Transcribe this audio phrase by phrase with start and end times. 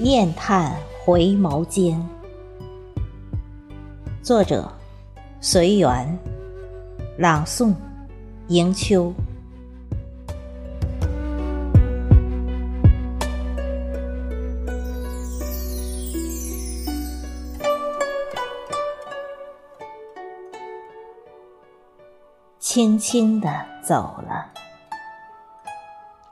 [0.00, 2.00] 念叹回眸间。
[4.22, 4.70] 作者：
[5.40, 6.16] 随缘，
[7.16, 7.74] 朗诵：
[8.46, 9.12] 迎秋。
[22.60, 23.48] 轻轻地
[23.82, 24.52] 走了，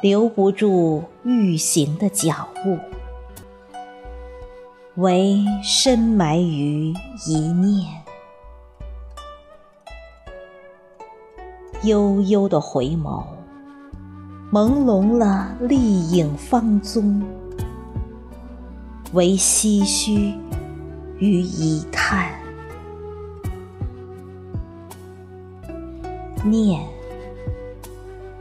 [0.00, 2.78] 留不住欲行的脚步，
[4.96, 6.92] 唯深埋于
[7.24, 7.88] 一念。
[11.84, 13.24] 悠悠的回眸，
[14.52, 17.22] 朦胧了丽影芳踪，
[19.12, 20.34] 唯唏嘘
[21.18, 22.28] 与一叹。
[26.44, 26.84] 念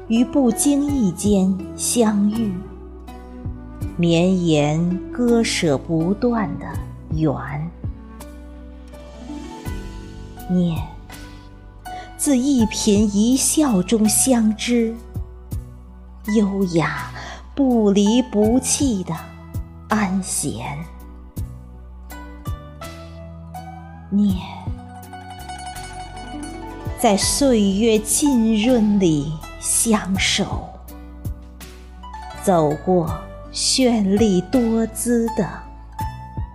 [0.08, 2.52] 于不经意间相遇，
[4.00, 6.66] 绵延割舍不断的
[7.17, 7.36] 缘。
[10.50, 10.81] 念
[12.16, 14.95] 自一颦一笑中相知，
[16.38, 17.11] 优雅
[17.53, 19.14] 不离不弃的
[19.89, 20.78] 安闲。
[24.09, 24.34] 念。
[26.97, 30.69] 在岁月浸润里相守，
[32.41, 33.13] 走过
[33.52, 35.50] 绚丽多姿的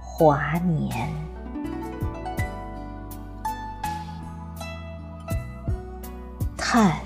[0.00, 1.12] 华年。
[6.56, 6.96] 叹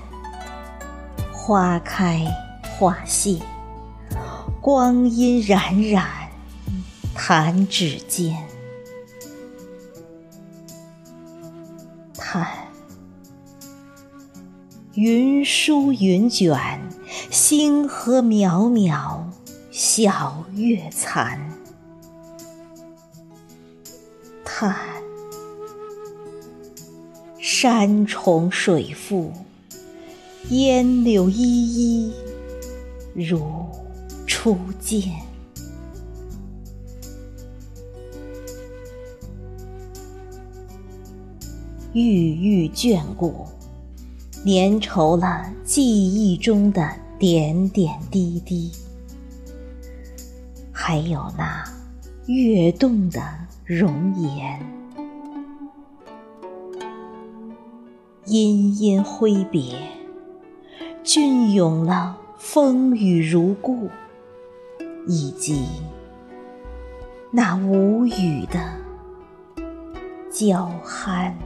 [1.31, 2.25] 花开
[2.77, 3.39] 花谢，
[4.61, 6.05] 光阴冉冉，
[7.15, 8.37] 弹指间。
[12.13, 12.47] 叹。
[14.93, 16.57] 云舒云卷，
[17.31, 19.23] 星河渺渺，
[19.81, 21.39] 晓月残。
[24.43, 24.75] 叹
[27.39, 29.31] 山重水复，
[30.49, 32.13] 烟柳依依，
[33.13, 33.41] 如
[34.27, 35.01] 初见。
[41.93, 43.47] 郁郁眷顾。
[44.43, 48.69] 粘稠了记忆中的点点滴滴，
[50.81, 51.61] 还有那
[52.27, 53.21] 跃动的
[53.65, 54.65] 容颜。
[58.23, 59.77] 殷殷挥别，
[61.03, 63.89] 隽永了风雨如故，
[65.05, 65.67] 以及
[67.29, 68.57] 那无语的
[70.31, 71.37] 娇憨。